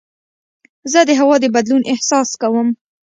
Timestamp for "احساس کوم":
1.93-2.67